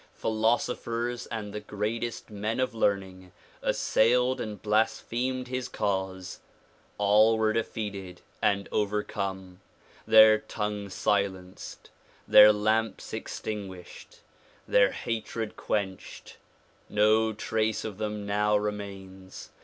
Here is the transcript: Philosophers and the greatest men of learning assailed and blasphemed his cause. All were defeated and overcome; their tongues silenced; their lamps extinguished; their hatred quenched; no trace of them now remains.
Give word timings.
Philosophers 0.15 1.27
and 1.27 1.53
the 1.53 1.59
greatest 1.59 2.31
men 2.31 2.59
of 2.59 2.73
learning 2.73 3.31
assailed 3.61 4.41
and 4.41 4.59
blasphemed 4.59 5.47
his 5.47 5.69
cause. 5.69 6.39
All 6.97 7.37
were 7.37 7.53
defeated 7.53 8.21
and 8.41 8.67
overcome; 8.71 9.61
their 10.07 10.39
tongues 10.39 10.95
silenced; 10.95 11.91
their 12.27 12.51
lamps 12.51 13.13
extinguished; 13.13 14.21
their 14.67 14.91
hatred 14.91 15.55
quenched; 15.55 16.37
no 16.89 17.31
trace 17.31 17.85
of 17.85 17.99
them 17.99 18.25
now 18.25 18.57
remains. 18.57 19.51